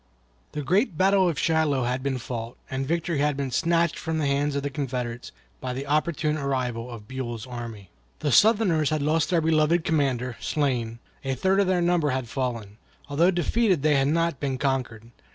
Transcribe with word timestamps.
The 0.53 0.63
great 0.63 0.97
battle 0.97 1.29
of 1.29 1.37
Shiloh 1.37 1.83
had 1.83 2.01
been 2.01 2.17
fought, 2.17 2.57
and 2.71 2.87
victory 2.87 3.19
had 3.19 3.37
been 3.37 3.51
snatched 3.51 3.99
from 3.99 4.17
the 4.17 4.25
hands 4.25 4.55
of 4.55 4.63
the 4.63 4.71
Confederates 4.71 5.31
by 5.59 5.73
the 5.73 5.85
opportune 5.85 6.37
arrival 6.37 6.89
of 6.89 7.07
Buell's 7.07 7.45
army. 7.45 7.91
The 8.17 8.31
Southerners 8.31 8.89
had 8.89 9.03
lost 9.03 9.29
their 9.29 9.41
beloved 9.41 9.83
commander, 9.85 10.37
slain; 10.39 10.97
a 11.23 11.35
third 11.35 11.59
of 11.59 11.67
their 11.67 11.83
number 11.83 12.09
had 12.09 12.27
fallen. 12.27 12.77
Although 13.09 13.29
defeated 13.29 13.83
they 13.83 13.93
had 13.95 14.07
not 14.07 14.39
been 14.39 14.57
conquered. 14.57 15.11